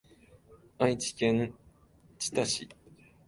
[0.79, 1.53] 愛知県
[2.17, 2.67] 知多市